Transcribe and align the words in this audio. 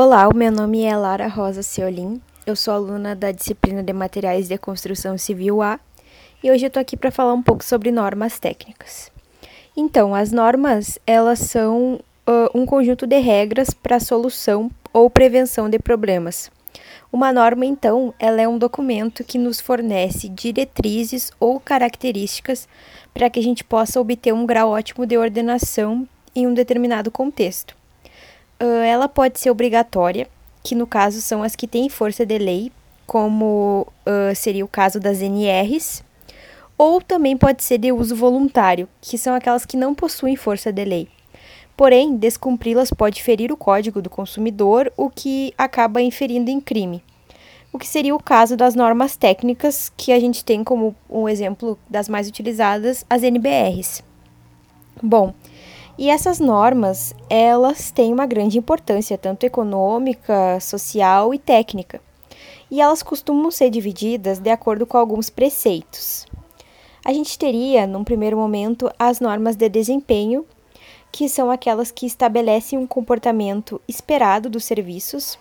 Olá, 0.00 0.28
o 0.28 0.32
meu 0.32 0.52
nome 0.52 0.84
é 0.84 0.96
Lara 0.96 1.26
Rosa 1.26 1.60
Ceolim, 1.60 2.22
eu 2.46 2.54
sou 2.54 2.72
aluna 2.72 3.16
da 3.16 3.32
disciplina 3.32 3.82
de 3.82 3.92
Materiais 3.92 4.46
de 4.46 4.56
Construção 4.56 5.18
Civil 5.18 5.60
A 5.60 5.80
e 6.40 6.52
hoje 6.52 6.66
eu 6.66 6.70
tô 6.70 6.78
aqui 6.78 6.96
para 6.96 7.10
falar 7.10 7.32
um 7.32 7.42
pouco 7.42 7.64
sobre 7.64 7.90
normas 7.90 8.38
técnicas. 8.38 9.10
Então, 9.76 10.14
as 10.14 10.30
normas, 10.30 11.00
elas 11.04 11.40
são 11.40 11.94
uh, 11.94 12.48
um 12.56 12.64
conjunto 12.64 13.08
de 13.08 13.18
regras 13.18 13.70
para 13.70 13.98
solução 13.98 14.70
ou 14.92 15.10
prevenção 15.10 15.68
de 15.68 15.80
problemas. 15.80 16.48
Uma 17.12 17.32
norma, 17.32 17.66
então, 17.66 18.14
ela 18.20 18.40
é 18.40 18.46
um 18.46 18.56
documento 18.56 19.24
que 19.24 19.36
nos 19.36 19.60
fornece 19.60 20.28
diretrizes 20.28 21.32
ou 21.40 21.58
características 21.58 22.68
para 23.12 23.28
que 23.28 23.40
a 23.40 23.42
gente 23.42 23.64
possa 23.64 24.00
obter 24.00 24.32
um 24.32 24.46
grau 24.46 24.70
ótimo 24.70 25.04
de 25.04 25.18
ordenação 25.18 26.08
em 26.36 26.46
um 26.46 26.54
determinado 26.54 27.10
contexto. 27.10 27.77
Ela 28.60 29.08
pode 29.08 29.38
ser 29.38 29.50
obrigatória, 29.50 30.28
que 30.62 30.74
no 30.74 30.86
caso 30.86 31.20
são 31.20 31.42
as 31.42 31.54
que 31.54 31.66
têm 31.66 31.88
força 31.88 32.26
de 32.26 32.38
lei, 32.38 32.72
como 33.06 33.86
uh, 34.06 34.34
seria 34.34 34.64
o 34.64 34.68
caso 34.68 35.00
das 35.00 35.22
NRs, 35.22 36.04
ou 36.76 37.00
também 37.00 37.36
pode 37.36 37.64
ser 37.64 37.78
de 37.78 37.90
uso 37.90 38.14
voluntário, 38.14 38.88
que 39.00 39.16
são 39.16 39.34
aquelas 39.34 39.64
que 39.64 39.76
não 39.76 39.94
possuem 39.94 40.36
força 40.36 40.72
de 40.72 40.84
lei. 40.84 41.08
Porém, 41.76 42.16
descumpri-las 42.16 42.90
pode 42.90 43.22
ferir 43.22 43.52
o 43.52 43.56
Código 43.56 44.02
do 44.02 44.10
Consumidor, 44.10 44.92
o 44.96 45.08
que 45.08 45.54
acaba 45.56 46.02
inferindo 46.02 46.50
em 46.50 46.60
crime. 46.60 47.02
O 47.72 47.78
que 47.78 47.86
seria 47.86 48.14
o 48.14 48.22
caso 48.22 48.56
das 48.56 48.74
normas 48.74 49.16
técnicas, 49.16 49.92
que 49.96 50.12
a 50.12 50.18
gente 50.18 50.44
tem 50.44 50.64
como 50.64 50.94
um 51.08 51.28
exemplo 51.28 51.78
das 51.88 52.08
mais 52.08 52.28
utilizadas, 52.28 53.04
as 53.08 53.22
NBRs. 53.22 54.02
Bom, 55.02 55.32
e 55.98 56.08
essas 56.08 56.38
normas, 56.38 57.12
elas 57.28 57.90
têm 57.90 58.12
uma 58.12 58.24
grande 58.24 58.56
importância, 58.56 59.18
tanto 59.18 59.44
econômica, 59.44 60.60
social 60.60 61.34
e 61.34 61.38
técnica. 61.40 62.00
E 62.70 62.80
elas 62.80 63.02
costumam 63.02 63.50
ser 63.50 63.68
divididas 63.68 64.38
de 64.38 64.48
acordo 64.48 64.86
com 64.86 64.96
alguns 64.96 65.28
preceitos. 65.28 66.24
A 67.04 67.12
gente 67.12 67.36
teria, 67.36 67.84
num 67.84 68.04
primeiro 68.04 68.36
momento, 68.36 68.88
as 68.96 69.18
normas 69.18 69.56
de 69.56 69.68
desempenho, 69.68 70.46
que 71.10 71.28
são 71.28 71.50
aquelas 71.50 71.90
que 71.90 72.06
estabelecem 72.06 72.78
um 72.78 72.86
comportamento 72.86 73.80
esperado 73.88 74.48
dos 74.48 74.64
serviços, 74.64 75.36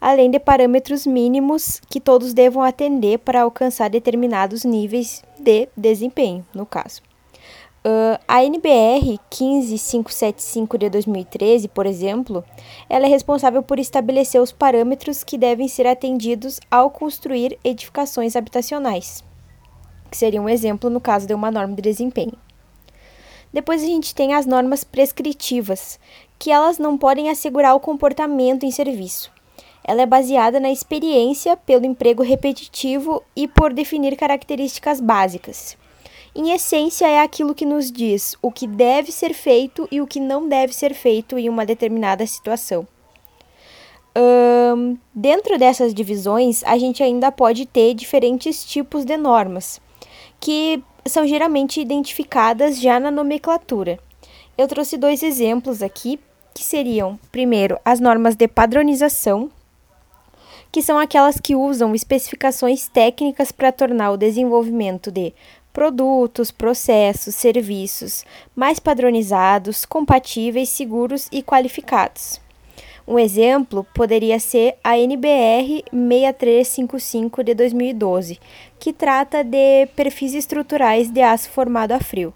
além 0.00 0.30
de 0.30 0.38
parâmetros 0.38 1.06
mínimos 1.06 1.82
que 1.90 2.00
todos 2.00 2.32
devam 2.32 2.62
atender 2.62 3.18
para 3.18 3.42
alcançar 3.42 3.90
determinados 3.90 4.64
níveis 4.64 5.22
de 5.38 5.68
desempenho, 5.76 6.46
no 6.54 6.64
caso. 6.64 7.11
Uh, 7.84 8.16
a 8.28 8.44
NBR 8.44 9.18
15575 9.28 10.78
de 10.78 10.88
2013, 10.88 11.66
por 11.66 11.84
exemplo, 11.84 12.44
ela 12.88 13.06
é 13.06 13.08
responsável 13.08 13.60
por 13.60 13.80
estabelecer 13.80 14.40
os 14.40 14.52
parâmetros 14.52 15.24
que 15.24 15.36
devem 15.36 15.66
ser 15.66 15.88
atendidos 15.88 16.60
ao 16.70 16.90
construir 16.90 17.58
edificações 17.64 18.36
habitacionais, 18.36 19.24
que 20.08 20.16
seria 20.16 20.40
um 20.40 20.48
exemplo 20.48 20.88
no 20.88 21.00
caso 21.00 21.26
de 21.26 21.34
uma 21.34 21.50
norma 21.50 21.74
de 21.74 21.82
desempenho. 21.82 22.38
Depois 23.52 23.82
a 23.82 23.86
gente 23.86 24.14
tem 24.14 24.32
as 24.32 24.46
normas 24.46 24.84
prescritivas, 24.84 25.98
que 26.38 26.52
elas 26.52 26.78
não 26.78 26.96
podem 26.96 27.30
assegurar 27.30 27.74
o 27.74 27.80
comportamento 27.80 28.64
em 28.64 28.70
serviço. 28.70 29.28
Ela 29.82 30.02
é 30.02 30.06
baseada 30.06 30.60
na 30.60 30.70
experiência 30.70 31.56
pelo 31.56 31.84
emprego 31.84 32.22
repetitivo 32.22 33.24
e 33.34 33.48
por 33.48 33.72
definir 33.72 34.16
características 34.16 35.00
básicas. 35.00 35.76
Em 36.34 36.50
essência, 36.50 37.06
é 37.06 37.20
aquilo 37.20 37.54
que 37.54 37.66
nos 37.66 37.92
diz 37.92 38.36
o 38.40 38.50
que 38.50 38.66
deve 38.66 39.12
ser 39.12 39.34
feito 39.34 39.86
e 39.90 40.00
o 40.00 40.06
que 40.06 40.18
não 40.18 40.48
deve 40.48 40.72
ser 40.72 40.94
feito 40.94 41.38
em 41.38 41.48
uma 41.48 41.66
determinada 41.66 42.26
situação. 42.26 42.86
Dentro 45.14 45.58
dessas 45.58 45.92
divisões, 45.92 46.64
a 46.64 46.78
gente 46.78 47.02
ainda 47.02 47.30
pode 47.30 47.66
ter 47.66 47.94
diferentes 47.94 48.64
tipos 48.64 49.04
de 49.04 49.16
normas, 49.16 49.80
que 50.40 50.82
são 51.04 51.26
geralmente 51.26 51.80
identificadas 51.80 52.80
já 52.80 52.98
na 52.98 53.10
nomenclatura. 53.10 53.98
Eu 54.56 54.66
trouxe 54.66 54.96
dois 54.96 55.22
exemplos 55.22 55.82
aqui, 55.82 56.18
que 56.54 56.64
seriam, 56.64 57.18
primeiro, 57.30 57.78
as 57.84 58.00
normas 58.00 58.34
de 58.36 58.48
padronização, 58.48 59.50
que 60.70 60.82
são 60.82 60.98
aquelas 60.98 61.38
que 61.38 61.54
usam 61.54 61.94
especificações 61.94 62.88
técnicas 62.88 63.52
para 63.52 63.72
tornar 63.72 64.10
o 64.10 64.16
desenvolvimento 64.16 65.10
de 65.10 65.34
produtos, 65.72 66.50
processos, 66.50 67.34
serviços 67.34 68.24
mais 68.54 68.78
padronizados, 68.78 69.84
compatíveis, 69.84 70.68
seguros 70.68 71.28
e 71.32 71.42
qualificados. 71.42 72.40
Um 73.06 73.18
exemplo 73.18 73.84
poderia 73.94 74.38
ser 74.38 74.76
a 74.84 74.96
NBR 74.96 75.82
6355 75.92 77.42
de 77.42 77.54
2012, 77.54 78.38
que 78.78 78.92
trata 78.92 79.42
de 79.42 79.86
perfis 79.96 80.34
estruturais 80.34 81.10
de 81.10 81.20
aço 81.20 81.50
formado 81.50 81.92
a 81.92 81.98
frio. 81.98 82.32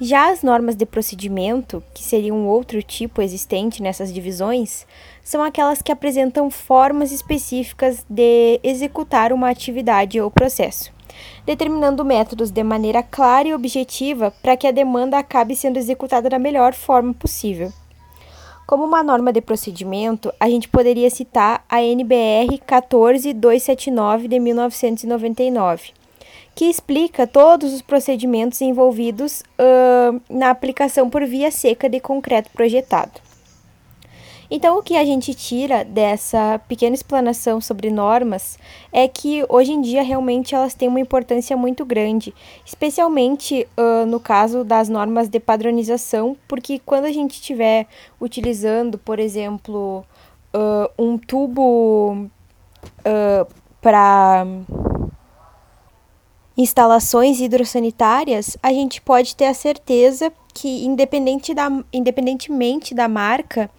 Já 0.00 0.30
as 0.30 0.42
normas 0.42 0.76
de 0.76 0.86
procedimento, 0.86 1.82
que 1.92 2.02
seriam 2.02 2.48
outro 2.48 2.82
tipo 2.82 3.20
existente 3.20 3.82
nessas 3.82 4.12
divisões, 4.12 4.86
são 5.22 5.42
aquelas 5.42 5.82
que 5.82 5.92
apresentam 5.92 6.48
formas 6.50 7.12
específicas 7.12 8.04
de 8.08 8.58
executar 8.62 9.30
uma 9.30 9.50
atividade 9.50 10.20
ou 10.20 10.30
processo 10.30 10.90
determinando 11.44 12.04
métodos 12.04 12.50
de 12.50 12.62
maneira 12.62 13.02
clara 13.02 13.48
e 13.48 13.54
objetiva 13.54 14.32
para 14.42 14.56
que 14.56 14.66
a 14.66 14.70
demanda 14.70 15.18
acabe 15.18 15.56
sendo 15.56 15.76
executada 15.76 16.28
da 16.28 16.38
melhor 16.38 16.72
forma 16.72 17.12
possível. 17.12 17.72
Como 18.66 18.84
uma 18.84 19.02
norma 19.02 19.32
de 19.32 19.40
procedimento, 19.40 20.32
a 20.38 20.48
gente 20.48 20.68
poderia 20.68 21.10
citar 21.10 21.64
a 21.68 21.82
NBR 21.82 22.58
14279 22.64 24.28
de 24.28 24.38
1999, 24.38 25.92
que 26.60 26.66
explica 26.66 27.26
todos 27.26 27.72
os 27.72 27.80
procedimentos 27.80 28.60
envolvidos 28.60 29.42
uh, 29.58 30.20
na 30.28 30.50
aplicação 30.50 31.08
por 31.08 31.24
via 31.24 31.50
seca 31.50 31.88
de 31.88 31.98
concreto 32.00 32.50
projetado. 32.50 33.12
Então, 34.50 34.78
o 34.78 34.82
que 34.82 34.94
a 34.94 35.02
gente 35.02 35.32
tira 35.32 35.82
dessa 35.82 36.60
pequena 36.68 36.94
explanação 36.94 37.62
sobre 37.62 37.88
normas 37.88 38.58
é 38.92 39.08
que 39.08 39.42
hoje 39.48 39.72
em 39.72 39.80
dia 39.80 40.02
realmente 40.02 40.54
elas 40.54 40.74
têm 40.74 40.86
uma 40.86 41.00
importância 41.00 41.56
muito 41.56 41.82
grande, 41.82 42.34
especialmente 42.66 43.66
uh, 43.78 44.04
no 44.04 44.20
caso 44.20 44.62
das 44.62 44.90
normas 44.90 45.30
de 45.30 45.40
padronização, 45.40 46.36
porque 46.46 46.78
quando 46.78 47.06
a 47.06 47.10
gente 47.10 47.36
estiver 47.36 47.86
utilizando, 48.20 48.98
por 48.98 49.18
exemplo, 49.18 50.04
uh, 50.54 51.02
um 51.02 51.16
tubo 51.16 52.28
uh, 52.98 53.46
para 53.80 54.44
instalações 56.60 57.40
hidrossanitárias, 57.40 58.56
a 58.62 58.70
gente 58.70 59.00
pode 59.00 59.34
ter 59.34 59.46
a 59.46 59.54
certeza 59.54 60.30
que, 60.52 60.84
independente 60.84 61.54
da, 61.54 61.70
independentemente 61.90 62.94
da 62.94 63.08
marca, 63.08 63.70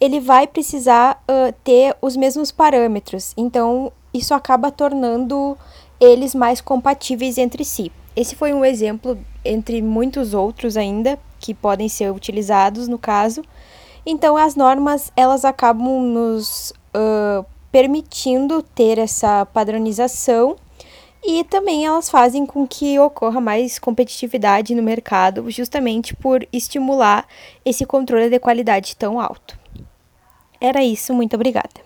ele 0.00 0.18
vai 0.18 0.46
precisar 0.46 1.22
uh, 1.30 1.54
ter 1.62 1.96
os 2.02 2.16
mesmos 2.16 2.50
parâmetros. 2.50 3.32
Então, 3.36 3.92
isso 4.12 4.34
acaba 4.34 4.72
tornando 4.72 5.56
eles 6.00 6.34
mais 6.34 6.60
compatíveis 6.60 7.38
entre 7.38 7.64
si. 7.64 7.92
Esse 8.16 8.34
foi 8.34 8.52
um 8.52 8.64
exemplo 8.64 9.16
entre 9.44 9.80
muitos 9.80 10.34
outros 10.34 10.76
ainda 10.76 11.18
que 11.38 11.54
podem 11.54 11.88
ser 11.88 12.10
utilizados 12.10 12.88
no 12.88 12.98
caso. 12.98 13.42
Então, 14.04 14.36
as 14.36 14.56
normas 14.56 15.12
elas 15.16 15.44
acabam 15.44 16.02
nos 16.02 16.72
uh, 16.94 17.44
permitindo 17.70 18.60
ter 18.60 18.98
essa 18.98 19.46
padronização 19.46 20.56
e 21.26 21.42
também 21.44 21.86
elas 21.86 22.10
fazem 22.10 22.44
com 22.44 22.66
que 22.66 22.98
ocorra 22.98 23.40
mais 23.40 23.78
competitividade 23.78 24.74
no 24.74 24.82
mercado, 24.82 25.50
justamente 25.50 26.14
por 26.14 26.46
estimular 26.52 27.26
esse 27.64 27.86
controle 27.86 28.28
de 28.28 28.38
qualidade 28.38 28.94
tão 28.94 29.18
alto. 29.18 29.58
Era 30.60 30.84
isso, 30.84 31.14
muito 31.14 31.34
obrigada. 31.34 31.80